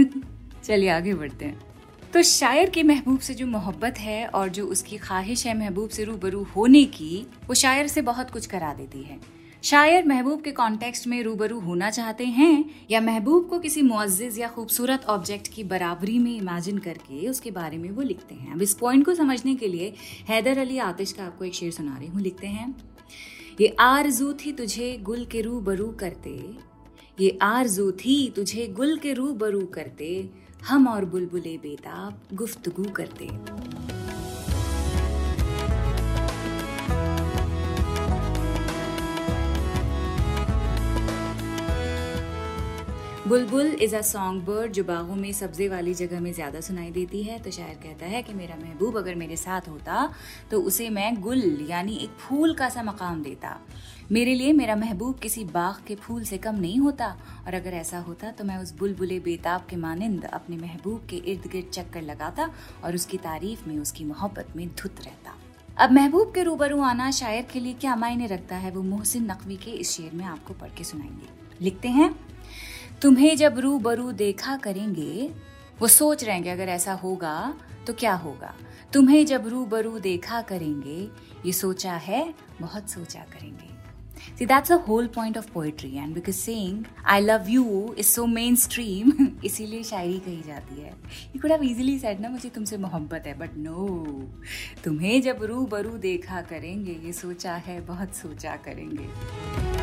चलिए 0.63 0.89
आगे 0.89 1.13
बढ़ते 1.13 1.45
हैं। 1.45 1.61
तो 2.13 2.21
शायर 2.21 2.69
की 2.69 2.83
महबूब 2.83 3.19
से 3.19 3.33
जो 3.33 3.47
मोहब्बत 3.47 3.97
है 3.97 4.27
और 4.27 4.49
जो 4.49 4.65
उसकी 4.67 4.97
ख्वाहिश 4.97 5.45
है 5.47 5.57
महबूब 5.59 5.89
से 5.89 6.03
रूबरू 6.03 6.43
होने 6.43 6.83
की, 6.83 7.27
वो 7.47 7.53
शायर 7.53 7.87
से 7.87 8.01
बहुत 8.01 8.31
कुछ 8.31 8.45
करा 8.45 8.73
देती 8.73 9.03
है। 9.03 9.19
शायर 9.65 10.05
महबूब 10.07 10.41
के 10.41 10.51
कॉन्टेक्स्ट 10.51 11.05
में 11.07 11.21
रूबरू 11.23 11.59
होना 11.59 11.89
चाहते 11.89 12.25
हैं 12.25 12.65
या 12.91 12.99
महबूब 13.01 13.47
को 13.49 13.59
किसी 13.59 13.81
मुआजिज 13.81 14.37
या 14.39 14.47
खूबसूरत 14.47 15.05
ऑब्जेक्ट 15.09 15.47
की 15.53 15.63
बराबरी 15.63 16.17
में 16.19 16.31
इमेजिन 16.31 16.77
करके 16.77 17.27
उसके 17.29 17.51
बारे 17.51 17.77
में 17.77 17.89
वो 17.91 18.01
लिखते 18.01 18.35
हैं। 18.35 18.53
अब 18.53 18.61
इस 18.61 18.73
पॉइंट 18.73 19.05
को 19.05 19.13
समझने 19.13 19.55
के 19.55 19.67
लिए 19.67 19.93
हैदर 20.27 20.57
अली 20.57 20.77
आतिश 20.79 21.11
का 21.11 21.23
आपको 21.23 21.45
एक 21.45 21.53
शेर 21.53 21.71
सुना 21.71 21.97
रही 21.97 22.07
हूँ, 22.07 22.21
लिखते 22.21 22.47
हैं। 22.47 22.75
ये 23.61 23.75
आरज़ू 23.79 24.31
थी 24.35 24.51
तुझे 24.51 24.95
गुल 25.03 25.25
के 25.25 25.41
रू 25.41 25.59
बरू 25.61 25.87
करते, 25.99 26.39
ये 27.19 27.37
आरज़ू 27.41 27.91
थी 27.95 28.17
तुझे 28.35 28.67
गुल 28.67 28.97
के 28.97 29.13
रू 29.13 29.33
बरू 29.35 29.65
करते, 29.73 30.29
हम 30.67 30.87
और 30.87 31.05
बुलबुले 31.05 31.57
बेताब 31.57 32.21
गुफ्तगु 32.33 32.89
करते। 32.91 33.29
Bulbul 43.27 43.67
is 43.81 43.95
a 43.95 43.99
song 44.01 44.41
bird 44.45 44.71
जो 44.71 44.83
बागों 44.83 45.15
में 45.15 45.31
सब्जे 45.33 45.67
वाली 45.69 45.93
जगह 45.93 46.19
में 46.19 46.31
ज़्यादा 46.33 46.59
सुनाई 46.61 46.89
देती 46.91 47.21
है। 47.23 47.37
तो 47.39 47.51
शायर 47.51 47.77
कहता 47.83 48.05
है 48.05 48.21
कि 48.23 48.33
मेरा 48.33 48.55
महबूब 48.55 48.97
अगर 48.97 49.15
मेरे 49.15 49.35
साथ 49.35 49.67
होता 49.69 50.09
तो 50.51 50.59
उसे 50.61 50.89
मैं 50.89 51.21
गुल, 51.21 51.41
यानी 51.69 51.95
एक 51.95 52.09
फूल 52.19 52.53
का 52.53 52.67
सा 52.69 52.83
मकाम 52.83 53.23
देता। 53.23 53.57
मेरे 54.11 54.33
लिए 54.35 54.51
मेरा 54.53 54.75
महबूब 54.75 55.17
किसी 55.19 55.43
बाग 55.45 55.81
के 55.87 55.95
फूल 55.95 56.23
से 56.23 56.37
कम 56.37 56.55
नहीं 56.57 56.79
होता, 56.79 57.07
और 57.47 57.53
अगर 57.53 57.73
ऐसा 57.73 57.99
होता 57.99 58.31
तो 58.31 58.43
मैं 58.43 58.57
उस 58.57 58.73
बुलबुले 58.79 59.19
बेताब 59.19 59.65
के 59.69 59.75
मानिंद 59.77 60.25
अपने 60.25 60.57
महबूब 60.57 61.07
के 61.09 61.17
इर्द 61.25 61.49
गिर्द 61.51 61.71
चक्कर 61.71 62.01
लगाता 62.01 62.49
और 62.83 62.95
उसकी 62.95 63.17
तारीफ़ 63.19 63.67
में 63.69 63.77
उसकी 63.79 64.05
मोहब्बत 64.05 64.53
में 64.55 64.67
धुत 64.73 65.01
रहता। 65.05 65.35
अब 65.77 65.91
महबूब 65.91 66.31
के 66.33 66.43
रूबरू 66.43 66.81
आना 66.83 67.09
शायर 67.13 67.47
के 67.53 67.59
लिए 67.59 67.73
क्या 67.75 67.95
मायने 67.95 68.27
रखता 68.27 68.55
है, 68.57 68.71
वो 68.71 68.83
मोहसिन 68.83 69.31
नकवी 69.31 69.57
के 69.57 69.71
इस 69.71 69.91
शेर 69.91 70.11
में 70.13 70.25
आपको 70.25 70.53
पढ़ 70.53 70.77
के 70.77 70.83
सुनाएँगे। 70.83 71.33
लिखते 71.61 71.87
हैं 71.89 72.13
तुम्हें 73.05 73.37
जब 73.37 73.59
रू 73.59 73.79
बरू 73.79 74.11
देखा 74.11 74.57
करेंगे 74.57 75.31
वो 75.81 75.87
सोच 75.87 76.23
रहे 76.23 76.39
हैं 76.39 76.53
अगर 76.53 76.69
ऐसा 76.69 76.93
होगा 76.93 77.53
तो 77.87 77.93
क्या 77.93 78.13
होगा? 78.13 78.55
तुम्हें 78.93 79.25
जब 79.25 79.47
रू 79.47 79.65
बरू 79.65 79.99
देखा 79.99 80.41
करेंगे 80.41 81.07
ये 81.45 81.51
सोचा 81.51 81.93
है 81.93 82.33
बहुत 82.61 82.89
सोचा 82.89 83.19
करेंगे। 83.19 83.75
See, 84.37 84.51
that's 84.51 84.71
the 84.71 84.89
whole 84.89 85.17
point 85.17 85.41
of 85.41 85.53
poetry, 85.57 85.91
and 85.93 86.17
because 86.17 86.49
saying 86.49 86.83
I 87.13 87.25
love 87.29 87.49
you 87.55 87.95
is 87.99 88.19
so 88.19 88.35
mainstream, 88.35 89.25
इसीलिए 89.45 89.83
शायरी 89.83 90.19
कही 90.19 90.43
जाती 90.47 90.81
है। 90.81 90.93
You 91.35 91.45
could 91.45 91.61
have 91.61 91.75
easily 91.75 92.05
said 92.05 92.21
ना 92.21 92.29
मुझे 92.29 92.49
तुमसे 92.49 92.77
मोहब्बत 92.77 93.23
है 93.27 93.39
but 93.39 93.49
no, 93.49 93.99
तुम्हें 94.83 95.21
जब 95.21 95.43
रू 95.43 95.65
बरू 95.65 95.97
देखा 95.97 96.41
करेंगे 96.41 96.99
ये 97.05 97.13
सोचा 97.13 97.55
है 97.55 97.81
बहुत 97.81 98.15
सोचा 98.15 98.55
करेंगे। 98.55 99.74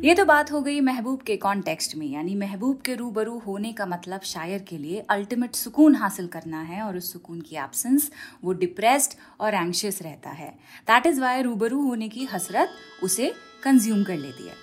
ये 0.00 0.14
तो 0.14 0.24
बात 0.24 0.50
हो 0.52 0.60
गई 0.60 0.80
महबूब 0.80 1.22
के 1.22 1.36
कॉन्टेक्स्ट 1.36 1.94
में, 1.96 2.06
यानी 2.06 2.34
महबूब 2.34 2.80
के 2.84 2.94
रूबरू 2.94 3.36
होने 3.38 3.72
का 3.72 3.86
मतलब 3.86 4.20
शायर 4.24 4.62
के 4.68 4.76
लिए 4.78 5.00
अल्टीमेट 5.10 5.54
सुकून 5.54 5.94
हासिल 5.94 6.26
करना 6.26 6.60
है 6.60 6.80
और 6.82 6.96
उस 6.96 7.12
सुकून 7.12 7.40
की 7.40 7.56
एब्सेंस 7.56 8.10
वो 8.44 8.52
डिप्रेस्ड 8.52 9.14
और 9.40 9.54
एंशियस 9.54 10.00
रहता 10.02 10.30
है। 10.30 10.48
दैट 10.88 11.06
इज़ 11.06 11.20
वाई 11.20 11.42
रूबरू 11.42 11.80
होने 11.82 12.08
की 12.08 12.24
हसरत 12.32 13.02
उसे 13.02 13.32
कंज्यूम 13.64 14.02
कर 14.04 14.16
लेती 14.16 14.46
है। 14.46 14.54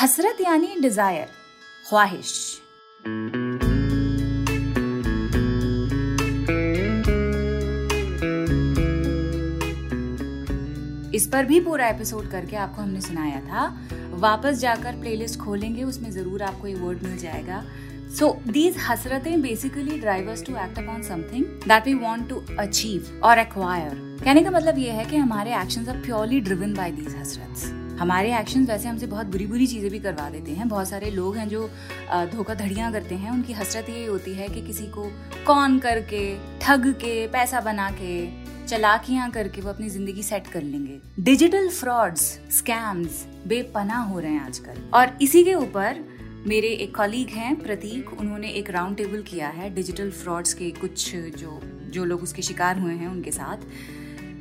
हसरत 0.00 0.40
यानी 0.40 0.74
डिज़ायर 0.80 1.28
ख्वाहिश। 1.88 2.32
इस 11.14 11.26
पर 11.32 11.44
भी 11.46 11.58
पूरा 11.60 11.86
एपिसोड 11.88 12.30
करके 12.30 12.56
आपको 12.56 12.82
हमने 12.82 13.00
सुनाया 13.00 13.40
था। 13.40 13.62
वापस 14.18 14.58
जाकर 14.58 15.00
प्लेलिस्ट 15.00 15.38
खोलेंगे, 15.40 15.82
उसमें 15.84 16.10
ज़रूर 16.10 16.42
आपको 16.42 16.66
ये 16.66 16.74
वर्ड 16.76 17.02
मिल 17.02 17.16
जाएगा। 17.18 17.62
So 18.18 18.32
these 18.48 18.76
हसरतें 18.80 19.40
basically 19.42 19.98
drivers 20.00 20.44
to 20.46 20.56
act 20.56 20.78
upon 20.78 21.02
something 21.02 21.44
that 21.68 21.86
we 21.86 21.94
want 21.96 22.28
to 22.28 22.42
achieve 22.58 23.20
और 23.24 23.38
एक्वायर 23.38 23.94
कहने 24.24 24.42
का 24.44 24.50
मतलब 24.50 24.78
ये 24.78 24.90
है 24.90 25.04
कि 25.04 25.16
हमारे 25.16 25.54
action 25.54 25.88
are 25.88 26.02
purely 26.02 26.40
driven 26.40 26.74
by 26.74 26.92
these 26.92 27.14
हसरत्स 27.16 27.85
हमारे 27.98 28.34
एक्शन 28.38 28.64
वैसे 28.66 28.88
हमसे 28.88 29.06
बहुत 29.06 29.26
बुरी 29.26 29.46
बुरी 29.46 29.66
चीज़ें 29.66 29.90
भी 29.90 29.98
करवा 29.98 30.28
देते 30.30 30.52
हैं। 30.52 30.68
बहुत 30.68 30.88
सारे 30.88 31.10
लोग 31.10 31.36
हैं 31.36 31.48
जो 31.48 31.68
धोखाधड़ियाँ 32.32 32.92
करते 32.92 33.14
हैं। 33.14 33.30
उनकी 33.30 33.52
हसरत 33.52 33.88
ये 33.90 34.04
होती 34.06 34.34
है 34.34 34.48
कि 34.48 34.60
किसी 34.62 34.86
को 34.88 35.04
कौन 35.46 35.78
करके, 35.78 36.34
ठग 36.60 36.86
के, 36.94 37.26
पैसा 37.28 37.60
बना 37.60 37.90
के, 37.92 38.26
चलाकियाँ 38.66 39.30
करके 39.30 39.60
वो 39.60 39.70
अपनी 39.70 39.88
ज़िंदगी 39.88 40.22
सेट 40.22 40.46
कर 40.46 40.62
लेंगे। 40.62 41.00
डिजिटल 41.20 41.68
फ्रॉड्स 41.70 42.22
स्कैम्स 42.52 43.24
बेपना 43.46 43.98
हो 44.00 44.18
रहे 44.18 44.32
हैं 44.32 44.40
आजकल। 44.42 44.82
और 44.94 45.16
इसी 45.22 45.44
के 45.44 45.54
ऊपर 45.54 46.04
मेरे 46.46 46.68
एक 46.68 46.94
कॉलीग 46.96 47.28
हैं, 47.30 47.54
प्रतीक। 47.56 48.12
उन्होंने 48.12 48.48
एक 48.50 48.70
राउंड 48.70 48.96
टेबल 48.96 49.22
किया 49.22 49.48
है 49.48 49.74
डिजिटल 49.74 50.10
फ्रॉड्स 50.12 50.54
के 50.54 50.70
कुछ 50.72 51.14
जो 51.14 51.60
जो 51.88 52.04
लोग 52.04 52.22
उसके 52.22 52.42
शिकार 52.42 52.78
हुए 52.78 52.94
हैं 52.94 53.08
उनके 53.08 53.30
साथ। 53.32 53.66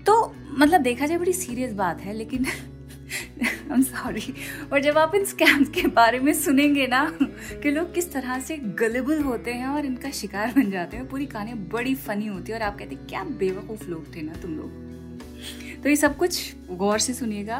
तो 0.05 0.33
मतलब 0.51 0.81
देखा 0.81 1.05
जाए 1.05 1.17
बड़ी 1.17 1.33
सीरियस 1.33 1.73
बात 1.73 2.01
है, 2.01 2.13
लेकिन 2.13 2.45
आई 3.05 3.73
एम 3.73 3.81
सॉरी 3.83 4.33
और 4.73 4.79
जब 4.81 4.97
आप 4.97 5.15
इन 5.15 5.25
स्कैम्स 5.25 5.69
के 5.71 5.87
बारे 5.89 6.19
में 6.19 6.33
सुनेंगे 6.33 6.87
ना, 6.87 7.05
कि 7.19 7.71
लोग 7.71 7.93
किस 7.93 8.11
तरह 8.13 8.39
से 8.39 8.57
गलेबल 8.79 9.21
होते 9.21 9.53
हैं 9.53 9.67
और 9.67 9.85
इनका 9.85 10.11
शिकार 10.11 10.53
बन 10.53 10.71
जाते 10.71 10.97
हैं, 10.97 11.07
पूरी 11.07 11.25
कहानी 11.25 11.53
बड़ी 11.71 11.95
फनी 11.97 12.27
होती 12.27 12.51
है 12.51 12.57
और 12.57 12.63
आप 12.63 12.77
कहते 12.79 12.95
हैं, 12.95 13.07
क्या 13.07 13.23
बेवकूफ़ 13.39 13.87
लोग 13.89 14.15
थे 14.15 14.21
ना 14.21 14.33
तुम 14.41 14.57
लोग? 14.57 14.83
तो 15.83 15.89
ये 15.89 15.95
सब 15.95 16.15
कुछ 16.17 16.55
गौर 16.71 16.99
से 16.99 17.13
सुनिएगा। 17.13 17.57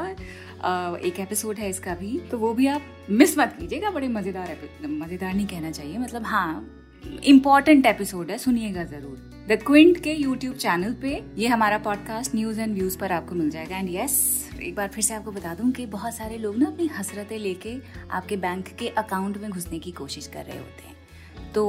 एक 1.00 1.20
एपिसोड 1.20 1.58
है 1.58 1.70
इसका 1.70 1.94
भी 1.96 2.18
तो 2.32 2.38
वो 2.38 2.54
भी 2.54 2.68
आप 2.68 2.82
मिस 3.10 3.38
मत 3.38 3.56
कीजिएगा, 3.60 3.90
बड़े 3.92 4.08
मज़ेदार 4.08 4.58
मज़ेदार 4.84 5.34
नहीं 5.34 5.48
कहना 5.48 5.72
चाहिए। 5.72 5.98
मतलब 5.98 6.24
हाँ 6.26 6.85
इंपॉर्टेंट 7.04 7.86
एपिसोड 7.86 8.32
है, 8.32 8.38
सुनिएगा 8.38 8.84
ज़रूर। 8.84 9.48
द 9.50 9.58
क्विंट 9.66 9.98
के 10.04 10.14
यूट्यूब 10.14 10.56
चैनल 10.56 10.94
पे 10.94 11.22
ये 11.38 11.48
हमारा 11.48 11.78
पॉडकास्ट 11.78 12.36
न्यूज़ 12.36 12.60
एंड 12.62 12.74
व्यूज़ 12.74 12.98
पर 12.98 13.12
आपको 13.12 13.36
मिल 13.36 13.50
जाएगा। 13.50 13.78
एंड 13.78 13.90
यस 13.92 14.18
एक 14.62 14.76
बार 14.76 14.88
फिर 14.88 15.04
से 15.04 15.14
आपको 15.14 15.32
बता 15.32 15.54
दूँ 15.56 15.72
कि 15.72 15.86
बहुत 15.86 16.16
सारे 16.16 16.38
लोग 16.38 16.58
ना 16.58 16.68
अपनी 16.68 16.88
हसरतें 16.88 17.38
लेके 17.38 17.78
आपके 18.12 18.38
बैंक 18.38 18.68
के 18.80 18.88
अकाउंट 18.98 19.38
में 19.38 19.50
घुसने 19.50 19.80
की 19.80 19.92
कोशिश 19.92 20.28
कर 20.28 20.46
रहे 20.46 20.58
होते 20.58 20.88
हैं। 20.88 21.52
तो 21.54 21.66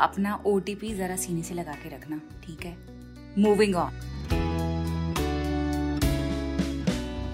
अपना 0.00 0.42
ओटीपी 0.46 0.94
जरा 0.94 1.16
सीने 1.16 1.42
से 1.42 1.54
लगा 1.54 1.72
के 1.72 1.94
रखना, 1.96 2.20
ठीक 2.44 2.64
है? 2.64 2.76
मूविंग 3.38 3.74
ऑन 3.74 4.00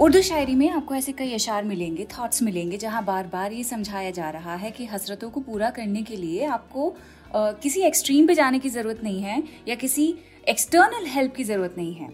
उर्दू 0.01 0.21
शायरी 0.23 0.55
में 0.55 0.69
आपको 0.71 0.95
ऐसे 0.95 1.13
कई 1.13 1.33
अशार 1.35 1.65
मिलेंगे 1.65 2.07
थॉट्स 2.19 2.43
मिलेंगे, 2.43 2.77
जहाँ 2.77 3.05
बार 3.05 3.27
बार 3.27 3.53
ये 3.53 3.65
समझाया 3.65 4.11
जा 4.11 4.29
रहा 4.31 4.55
है 4.55 4.71
कि 4.71 4.87
हसरतों 4.87 5.31
को 5.31 5.41
पूरा 5.41 5.71
करने 5.71 6.03
के 6.03 6.17
लिए 6.17 6.45
आपको 6.45 6.95
किसी 7.35 7.81
एक्सट्रीम 7.81 8.27
पे 8.27 8.35
जाने 8.35 8.59
की 8.59 8.69
ज़रूरत 8.69 9.01
नहीं 9.05 9.21
है 9.21 9.43
या 9.69 9.75
किसी 9.75 10.15
एक्सटर्नल 10.49 11.07
हेल्प 11.07 11.35
की 11.35 11.45
ज़रूरत 11.45 11.75
नहीं 11.79 11.95
है। 11.95 12.09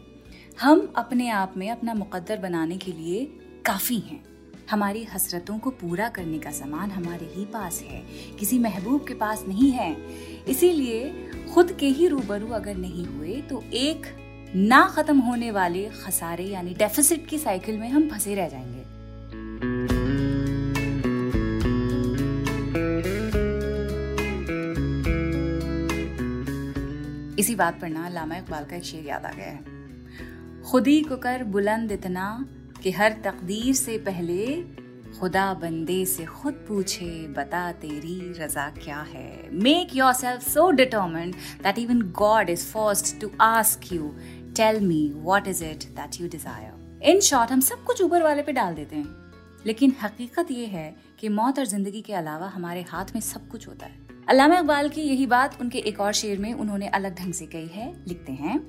हम 0.61 0.93
अपने 0.97 1.29
आप 1.29 1.55
में 1.57 1.71
अपना 1.71 1.95
मुकद्दर 1.95 2.39
बनाने 2.39 2.77
के 2.77 2.93
लिए 2.93 3.25
काफ़ी 3.67 3.99
हैं। 3.99 4.23
हमारी 4.71 5.05
हसरतों 5.05 5.59
को 5.59 5.71
पूरा 5.71 6.09
करने 6.09 6.39
का 6.39 6.51
सामान 6.51 6.91
हमारे 6.91 7.27
ही 7.27 7.45
पास 7.45 7.81
है। 7.83 8.05
किसी 8.39 8.59
महबूब 8.59 9.07
के 9.09 9.15
पास 9.15 9.45
नहीं 9.49 9.71
है। 9.71 9.97
इसीलिए 10.49 11.31
खुद 11.55 11.73
के 11.73 11.89
ही 11.89 12.07
रूबरू 12.07 12.49
अगर 12.49 12.77
नहीं 12.77 13.05
हुए 13.07 13.41
तो 13.41 13.63
एक 13.75 14.07
ना 14.57 14.83
खत्म 14.89 15.19
होने 15.19 15.51
वाले 15.51 15.89
खसारे, 16.05 16.45
यानी 16.45 16.75
डेफिसिट 16.75 17.27
की 17.27 17.39
साइकिल 17.39 17.79
में 17.79 17.89
हम 17.89 18.09
फंसे 18.09 18.35
रह 18.35 18.49
जाएँगे। 18.49 18.86
इसी 27.47 27.55
बात 27.55 27.79
पर 27.81 27.89
ना 27.89 28.09
लामा 28.09 28.37
इकबाल 28.37 28.65
का 28.65 28.77
एक 28.77 28.85
शेर 28.85 29.05
याद 29.07 29.25
आ 29.27 29.31
गया 29.33 29.47
है। 29.47 30.63
खुदी 30.63 31.01
को 31.03 31.17
कर 31.17 31.43
बुलंद 31.47 31.93
इतना 31.93 32.25
कि 32.83 32.91
हर 32.93 33.13
तकदीर 33.25 33.75
से 33.75 33.97
पहले 33.99 34.47
खुदा 35.19 35.53
बंदे 35.55 36.05
से 36.07 36.25
खुद 36.27 36.55
पूछे, 36.69 37.11
बता 37.29 37.61
तेरी 37.75 38.19
रजा 38.39 38.69
क्या 38.79 39.01
है? 39.03 39.51
Make 39.63 39.95
yourself 40.13 40.43
so 40.45 40.71
determined 40.73 41.35
that 41.63 41.79
even 41.79 42.01
God 42.19 42.51
is 42.51 42.65
first 42.67 43.21
to 43.21 43.31
ask 43.41 43.93
you 43.93 44.15
tell 44.57 44.81
me 44.87 45.01
what 45.17 45.49
is 45.49 45.63
it 45.65 45.85
that 45.93 46.21
you 46.21 46.29
desire 46.29 47.01
in 47.11 47.21
short 47.29 47.53
हम 47.53 47.61
सब 47.61 47.85
कुछ 47.85 48.03
ऊपर 48.03 48.23
वाले 48.23 48.43
पे 48.43 48.53
डाल 48.53 48.75
देते 48.75 48.97
हैं। 48.97 49.63
लेकिन 49.67 49.95
हकीकत 50.03 50.51
ये 50.51 50.67
है 50.67 50.95
कि 51.21 51.29
मौत 51.29 51.59
और 51.59 51.67
ज़िंदगी 51.67 52.03
के 52.03 52.15
अलावा 52.15 52.49
हमारे 52.49 52.83
हाथ 52.89 53.15
में 53.15 53.21
सब 53.23 53.49
कुछ 53.49 53.69
होता 53.69 53.87
है। 53.87 54.06
अल्लामा 54.29 54.59
इकबाल 54.59 54.89
की 54.89 55.01
यही 55.01 55.27
बात 55.27 55.61
उनके 55.61 55.79
एक 55.79 56.01
और 56.01 56.13
शेर 56.13 56.39
में 56.39 56.55
उन्होंने 56.55 56.87
अलग 56.89 57.19
ढंग 57.19 57.33
से 57.33 57.47
कही 57.47 57.67
है। 57.67 58.05
लिखते 58.09 58.33
हैं, 58.33 58.61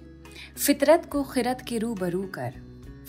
फितरत 0.58 1.10
को 1.12 1.24
खिरत 1.24 1.62
के 1.68 1.78
रू 1.78 1.94
बरू 1.94 2.22
कर। 2.24 2.54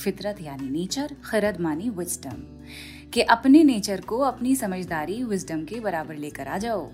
फितरत 0.05 0.37
यानी 0.41 0.69
नेचर, 0.71 1.17
खिरत 1.31 1.61
मानी 1.61 1.91
विजडम 1.91 2.65
के 3.11 3.23
अपने 3.23 3.65
नेचर 3.65 4.01
को 4.01 4.19
अपनी 4.19 4.55
समझदारी 4.57 5.25
विजडम 5.25 5.65
के 5.65 5.81
बराबर 5.81 6.15
लेकर 6.15 6.49
आ 6.49 6.59
जाओ। 6.59 6.91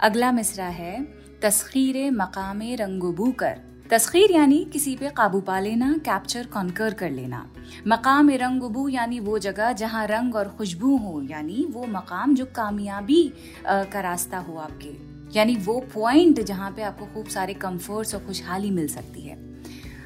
अगला 0.00 0.32
मिसरा 0.32 0.66
है, 0.66 1.04
तस्खीर 1.42 2.10
मकाम 2.12 2.60
रंगबू 2.62 3.32
कर 3.32 3.75
तस्खीर 3.90 4.32
यानी 4.32 4.64
किसी 4.64 4.94
पे 4.96 5.08
काबू 5.08 5.40
पा 5.40 5.58
लेना 5.60 5.92
कैप्चर 5.98 6.46
कॉन्कर 6.46 6.94
कर 6.94 7.10
लेना। 7.10 7.40
मकाम 7.86 8.30
रंगबू 8.30 8.88
यानी 8.88 9.18
वो 9.20 9.38
जगह 9.38 9.72
जहाँ 9.72 10.06
रंग 10.06 10.34
और 10.34 10.48
खुशबू 10.48 10.96
हो, 10.96 11.20
यानी 11.22 11.66
वो 11.70 11.84
मकाम 11.86 12.34
जो 12.34 12.44
कामयाबी 12.46 13.22
का 13.66 14.00
रास्ता 14.00 14.38
हो 14.38 14.56
आपके। 14.56 14.90
यानी 15.38 15.54
वो 15.56 15.78
पॉइंट 15.94 16.40
जहाँ 16.40 16.70
पे 16.70 16.82
आपको 16.82 17.06
खूब 17.06 17.26
सारे 17.26 17.54
कंफर्ट्स 17.54 18.14
और 18.14 18.24
खुशहाली 18.26 18.70
मिल 18.70 18.88
सकती 18.88 19.20
है। 19.20 19.36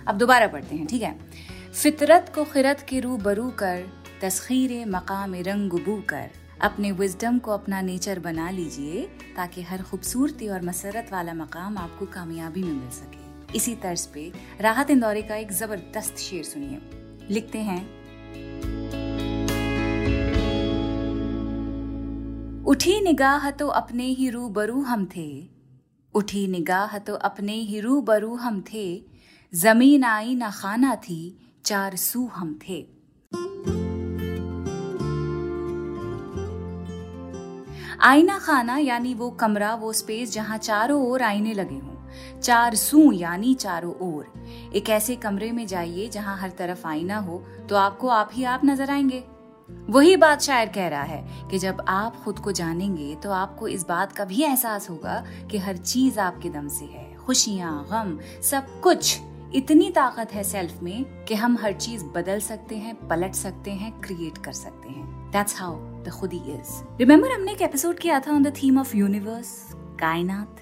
अब 0.07 0.19
दोबारा 0.19 0.47
पढ़ते 0.47 0.77
हैं, 0.77 0.87
ठीक 0.87 1.03
है? 1.03 1.19
फितरत 1.73 2.33
को 2.35 2.45
खिरत 2.45 2.87
के 2.89 3.01
रू 3.01 3.17
बरू 3.17 3.49
कर, 3.59 3.83
तस्खीर 4.23 4.85
मकाम 4.89 5.35
रंगबू 5.47 5.97
कर। 6.09 6.31
अपने 6.63 6.93
विजडम 6.93 7.39
को 7.39 7.51
अपना 7.51 7.81
नेचर 7.81 8.19
बना 8.19 8.51
लीजिए, 8.51 9.03
ताकि 9.37 9.63
हर 9.63 9.83
खूबसूरती 9.83 10.49
और 10.49 10.63
मसरत 10.63 11.09
वाला 11.13 11.35
मकाम 11.35 11.79
आपको 11.79 12.07
कामयाबी 12.07 12.63
में 12.63 12.73
मिल 12.73 12.91
सके। 12.91 13.20
इसी 13.55 13.75
तर्ज 13.75 14.07
पे 14.07 14.33
राहत 14.61 14.91
इंदौरी 14.91 15.23
का 15.23 15.37
एक 15.37 15.53
ज़बरदस्त 15.53 16.17
शेर 16.17 16.45
सुनिए। 16.45 16.81
लिखते 17.31 17.59
हैं। 17.59 17.83
उठी 22.65 23.01
निगाह 23.01 23.51
तो 23.51 23.69
अपने 23.69 24.05
ही 24.05 24.31
रू 24.31 24.49
बरू 24.49 24.81
हम 24.81 25.09
थे। 25.17 25.49
उठी 26.15 26.47
निगाह 26.47 26.99
तो 26.99 27.15
अपने 27.15 27.53
ही 27.53 27.81
रू 27.81 28.01
बरू 28.01 28.35
हम 28.35 28.65
थे। 28.75 29.03
ज़मीन 29.55 30.05
आई 30.05 30.35
ना 30.35 30.51
खाना 30.51 30.95
थी, 30.95 31.39
चार 31.65 31.97
सू 31.97 32.27
हम 32.27 32.59
थे। 32.69 33.00
आईना 38.03 38.39
खाना 38.39 38.77
यानी 38.79 39.15
वो 39.15 39.31
कमरा, 39.31 39.75
वो 39.75 39.93
स्पेस 39.93 40.33
जहाँ 40.33 40.59
चारों 40.59 41.03
ओर 41.07 41.23
आईने 41.23 41.53
लगे 41.55 41.75
हों। 41.75 42.41
चार 42.41 42.75
सू 42.75 43.13
यानी 43.13 43.55
चारों 43.55 43.93
ओर। 43.95 44.33
एक 44.75 44.89
ऐसे 44.91 45.17
कमरे 45.17 45.53
में 45.53 45.67
जाइए 45.67 46.09
जहाँ 46.09 46.37
हर 46.39 46.51
तरफ़ 46.51 46.87
आईना 46.87 47.19
हो 47.19 47.39
तो 47.69 47.77
आपको 47.77 48.09
आप 48.09 48.31
ही 48.33 48.45
आप 48.45 48.65
नज़र 48.65 48.91
आएँगे। 48.91 49.23
वही 49.91 50.17
बात 50.17 50.41
शायर 50.41 50.69
कह 50.69 50.89
रहा 50.89 51.03
है 51.03 51.49
कि 51.51 51.59
जब 51.59 51.85
आप 51.89 52.23
खुद 52.25 52.39
को 52.39 52.53
जानेंगे 52.53 53.15
तो 53.15 53.31
आपको 53.31 53.69
इस 53.69 53.87
बात 53.89 54.13
का 54.13 54.25
भी 54.25 54.43
एहसास 54.43 54.91
होगा 54.91 55.25
कि 55.51 55.59
हर 55.59 55.77
चीज़ 55.77 56.21
आपके 56.21 56.51
दम 56.51 56.69
से 56.69 56.85
है। 56.85 57.15
खुशियाँ, 57.15 57.87
गम, 57.93 58.19
सब 58.43 58.81
कुछ। 58.81 59.19
इतनी 59.55 59.91
ताकत 59.91 60.33
है 60.33 60.45
सेल्फ 60.45 60.83
में 60.83 61.25
कि 61.25 61.35
हम 61.35 61.59
हर 61.59 61.73
चीज़ 61.73 62.05
बदल 62.05 62.41
सकते 62.41 62.77
हैं, 62.77 63.09
पलट 63.09 63.35
सकते 63.35 63.71
हैं 63.71 64.01
क्रिएट 64.01 64.39
कर 64.39 64.53
सकते 64.53 64.89
हैं। 64.89 65.31
That's 65.31 65.61
how 65.61 65.90
the 66.05 66.11
khudi 66.11 66.43
is 66.55 66.73
remember 66.99 67.33
हमने 67.33 67.53
एक 67.53 67.63
एपिसोड 67.63 67.99
किया 67.99 68.21
था 68.21 68.33
on 68.33 68.43
the 68.43 68.55
theme 68.63 68.79
of 68.81 68.97
universe 68.97 69.53
कायनात 70.01 70.61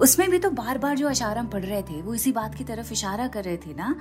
उसमें 0.00 0.28
भी 0.30 0.38
तो 0.38 0.50
बार 0.50 0.78
बार 0.78 0.96
जो 0.96 1.08
अशारा 1.08 1.42
पढ़ 1.52 1.64
रहे 1.64 1.82
थे 1.82 2.00
वो 2.02 2.14
इसी 2.14 2.32
बात 2.32 2.54
की 2.54 2.64
तरफ़ 2.64 2.92
इशारा 2.92 3.26
कर 3.28 3.44
रहे 3.44 3.56
थे 3.56 3.74
ना 3.74 3.94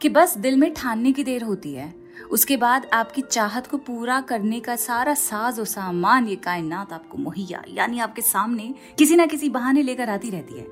कि 0.00 0.08
बस 0.08 0.36
दिल 0.38 0.56
में 0.56 0.72
ठानने 0.74 1.12
की 1.12 1.24
देर 1.24 1.42
होती 1.42 1.72
है 1.74 1.92
उसके 2.32 2.56
बाद 2.56 2.86
आपकी 2.92 3.22
चाहत 3.22 3.66
को 3.66 3.78
पूरा 3.86 4.20
करने 4.28 4.60
का 4.60 4.76
सारा 4.76 5.14
साज 5.14 5.58
और 5.58 5.66
सामान 5.66 6.28
ये 6.28 6.36
कायनात 6.44 6.92
आपको 6.92 7.18
मुहैया 7.18 7.62
यानी 7.68 7.98
आपके 8.00 8.22
सामने 8.22 8.74
किसी 8.98 9.16
ना 9.16 9.26
किसी 9.26 9.48
बहाने 9.48 9.82
लेकर 9.82 10.10
आती 10.10 10.30
रहती 10.30 10.58
है 10.58 10.66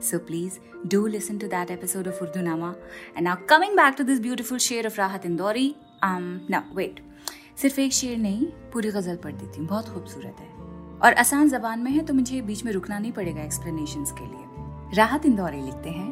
So 0.00 0.18
please 0.20 0.60
do 0.86 0.98
listen 1.08 1.38
to 1.38 1.48
that 1.48 1.70
episode 1.70 2.06
of 2.06 2.20
Urdu 2.20 2.42
Nama. 2.42 2.74
And 3.16 3.24
now 3.24 3.36
coming 3.52 3.74
back 3.74 3.96
to 3.96 4.04
this 4.04 4.20
beautiful 4.20 4.58
शेर 4.58 4.86
of 4.86 4.96
Rahat 4.96 5.24
Indori. 5.24 5.74
Um, 6.02 6.26
now 6.48 6.64
wait. 6.74 7.00
सिर्फ़ 7.62 7.80
एक 7.80 7.92
शेर 7.92 8.18
नहीं, 8.18 8.46
पूरी 8.46 8.90
गज़ल 8.90 9.16
पढ़ 9.16 9.32
देती 9.32 9.58
हूँ 9.58 9.66
बहुत 9.68 9.88
खूबसूरत 9.88 10.36
है। 10.40 10.48
और 10.98 11.12
आसान 11.12 11.48
जबान 11.48 11.80
में 11.80 11.90
है 11.90 12.04
तो 12.04 12.14
मुझे 12.14 12.40
बीच 12.42 12.64
में 12.64 12.72
रुकना 12.72 12.98
नहीं 12.98 13.12
पड़ेगा 13.12 13.42
एक्सप्लेनेशन 13.42 14.04
के 14.04 14.26
लिए। 14.26 14.96
राहत 14.96 15.26
इंदौरी 15.26 15.60
लिखते 15.60 15.90
हैं। 15.90 16.10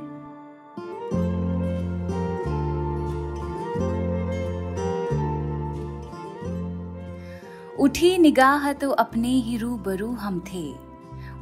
उठी 7.78 8.18
निगाह 8.18 8.72
तो 8.72 8.90
अपने 8.90 9.28
ही 9.28 9.56
रू 9.56 9.76
बरू 9.76 10.10
हम 10.12 10.44
थे। 10.52 10.74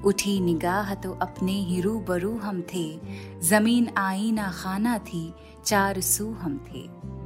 उठी 0.05 0.41
निगाह 0.41 0.95
तो 0.95 1.13
अपने 1.13 1.53
ही 1.53 1.81
रू 1.81 1.99
बरू 1.99 2.37
हम 2.37 2.63
थे। 2.75 3.01
ज़मीन 3.41 3.89
आई 3.97 4.33
ना 4.33 4.51
खाना 4.51 4.99
थी, 4.99 5.35
चार 5.65 6.01
सू 6.01 6.33
हम 6.33 6.61
थे। 6.75 7.18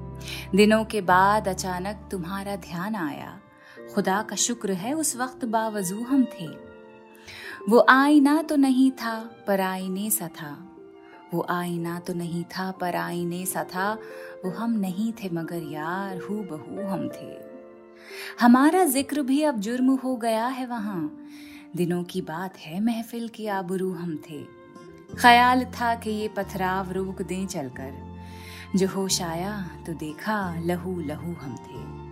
दिनों 0.55 0.85
के 0.85 1.01
बाद 1.01 1.49
अचानक 1.49 2.09
तुम्हारा 2.11 2.57
ध्यान 2.57 2.95
आया। 2.95 3.41
खुदा 3.95 4.23
का 4.23 4.37
शुक्र 4.37 4.73
है 4.73 4.93
उस 4.93 5.17
वक्त 5.17 5.45
बावजू 5.45 6.01
हम 6.01 6.25
थे। 6.25 6.47
वो 7.69 7.87
आईना 7.89 8.43
तो 8.43 8.57
नहीं 8.57 8.91
था, 8.91 9.31
पर 9.47 9.61
आईने 9.61 10.11
सा 10.11 10.29
था। 10.29 10.69
वो 11.35 11.47
आईना 11.51 11.99
तो 11.99 12.15
नहीं 12.15 12.45
था, 12.45 12.71
पर 12.71 12.97
आईने 12.97 13.47
सा 13.47 13.65
था। 13.65 13.99
वो 14.45 14.51
हम 14.51 14.73
नहीं 14.73 15.13
थे, 15.13 15.29
मगर 15.33 15.63
यार 15.63 16.19
हु 16.19 16.35
बहू 16.35 16.89
हम 16.89 17.09
थे। 17.09 17.53
हमारा 18.41 18.85
ज़िक्र 18.85 19.23
भी 19.23 19.43
अब 19.43 19.59
जुर्म 19.59 19.91
हो 19.91 20.17
गया 20.17 20.47
है 20.47 20.67
वहाँ। 20.67 21.29
दिनों 21.77 22.05
की 22.05 22.21
बात 22.21 22.59
है, 22.59 22.81
महफिल 22.81 23.29
की 23.29 23.47
आबरू 23.47 23.93
हम 23.93 24.17
थे। 24.31 24.45
ख्याल 25.19 25.65
था 25.65 25.95
कि 25.95 26.11
ये 26.11 26.29
पथराव 26.29 26.93
रोक 26.93 27.23
दें 27.23 27.47
चलकर। 27.47 28.12
जो 28.77 28.89
होश 28.89 29.23
आया 29.23 29.71
तो 29.87 29.95
देखा, 29.95 30.61
लहू 30.61 31.01
लहू 31.01 31.33
हम 31.33 31.57
थे। 31.57 32.03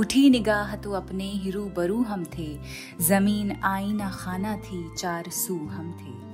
उठी 0.00 0.30
निगाह 0.30 0.76
तो 0.76 0.92
अपने 0.92 1.24
ही 1.24 1.52
बरू 1.56 2.02
हम 2.02 2.24
थे। 2.24 2.58
ज़मीन 3.00 3.60
आईना 3.62 4.10
खाना 4.10 4.56
थी, 4.56 4.94
चार 4.96 5.24
सू 5.28 5.54
हम 5.54 5.92
थे। 5.92 6.24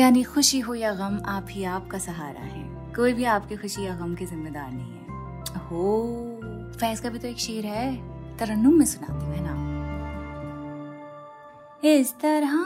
यानी 0.00 0.22
खुशी 0.22 0.60
हो 0.60 0.74
या 0.74 0.94
गम, 0.94 1.20
आप 1.26 1.46
ही 1.50 1.64
आपका 1.64 1.98
सहारा 1.98 2.40
है। 2.40 2.94
कोई 2.94 3.12
भी 3.12 3.24
आपकी 3.24 3.56
खुशी 3.56 3.82
या 3.82 3.94
गम 3.94 4.14
के 4.14 4.26
जिम्मेदार 4.26 4.72
नहीं 4.72 4.92
है। 4.92 5.00
हो 5.58 6.06
फैज 6.80 7.00
का 7.00 7.08
भी 7.08 7.18
तो 7.18 7.28
एक 7.28 7.38
शेर 7.38 7.66
है। 7.66 8.10
तरन्नुम 8.38 8.74
में 8.74 8.86
सुनाती 8.86 9.24
हूँ 9.26 9.36
ना? 9.38 9.70
इस 11.84 12.12
तरह 12.12 12.64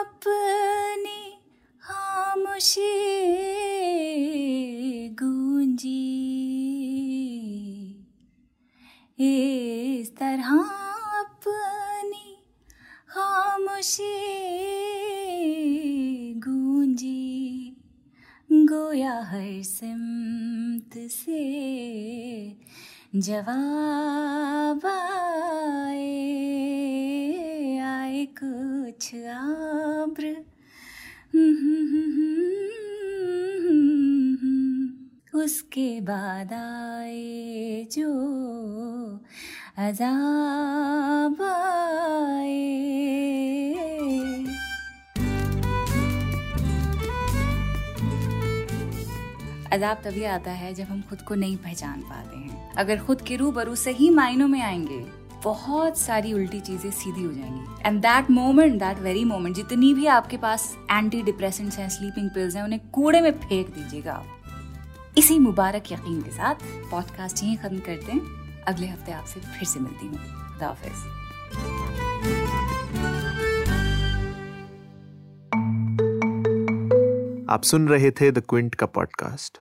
अपनी 0.00 1.42
खामोशी 1.82 3.16
गूंजी 5.76 5.92
इस 9.18 10.10
तरह 10.16 10.48
अपनी 11.20 12.28
खामोशी 13.08 14.14
गूंजी, 16.46 17.76
गोया 18.50 19.16
हर 19.30 19.62
सिमत 19.64 20.96
से 21.12 21.44
जवाब 23.16 24.86
आए 24.86 26.08
आए 27.84 28.26
कुछ 28.42 29.14
आब्र। 29.36 30.36
उसके 35.36 36.00
बाद 36.00 36.52
आए 36.52 37.86
जो 37.92 38.10
अजाब 39.78 41.42
आए। 41.42 42.74
अजाब 49.72 49.96
तभी 50.04 50.24
आता 50.24 50.50
है 50.50 50.74
जब 50.74 50.84
हम 50.84 51.02
खुद 51.02 51.22
को 51.22 51.34
नहीं 51.34 51.56
पहचान 51.56 52.00
पाते 52.00 52.36
हैं। 52.36 52.74
अगर 52.74 52.98
खुद 52.98 53.20
के 53.20 53.36
रूबरू 53.36 53.74
सही 53.74 54.10
मायनों 54.10 54.48
में 54.48 54.60
आएँगे, 54.62 54.98
बहुत 55.44 55.98
सारी 55.98 56.32
उल्टी 56.32 56.60
चीज़ें 56.60 56.90
सीधी 56.90 57.22
हो 57.22 57.32
जाएँगी। 57.32 57.88
And 57.88 58.00
that 58.00 58.30
moment 58.30 58.78
that 58.78 58.98
very 58.98 59.24
moment 59.24 59.56
जितनी 59.56 59.92
भी 59.94 60.06
आपके 60.06 60.36
पास 60.36 60.76
एंटी 60.90 61.22
डिप्रेसेंट्स 61.22 61.78
हैं 61.78 61.88
स्लीपिंग 61.88 62.30
पिल्स 62.30 62.56
हैं, 62.56 62.62
उन्हें 62.62 62.80
कूड़े 62.90 63.20
में 63.20 63.30
फेंक 63.32 63.68
दीजिएगा 63.68 64.12
आप। 64.12 64.35
इसी 65.18 65.38
मुबारक 65.38 65.92
यकीन 65.92 66.22
के 66.22 66.30
साथ 66.30 66.54
पॉडकास्ट 66.90 67.42
यहीं 67.44 67.56
खत्म 67.56 67.78
करते 67.78 68.12
हैं। 68.12 68.20
अगले 68.62 68.86
हफ़्ते 68.86 69.12
आपसे 69.12 69.40
फिर 69.40 69.64
से 69.64 69.80
मिलती 69.80 70.06
हूँ। 70.06 70.16
खुदा 70.16 70.66
हाफिज़। 70.66 71.16
आप 77.50 77.62
सुन 77.62 77.88
रहे 77.88 78.10
थे 78.10 78.30
द 78.30 78.42
क्विंट 78.48 78.74
का 78.74 78.86
पॉडकास्ट 78.86 79.58